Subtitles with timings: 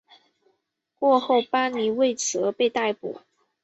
[0.97, 3.21] 过后班尼为此而被逮捕。